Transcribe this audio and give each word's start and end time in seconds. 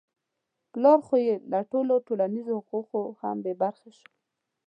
پلار 0.71 0.99
خو 1.07 1.15
يې 1.25 1.35
له 1.51 1.59
ټولو 1.71 1.93
ټولنیزو 2.07 2.53
حقوقو 2.59 3.01
هم 3.21 3.35
بې 3.43 3.53
برخې 3.61 3.89
شوی. 3.97 4.13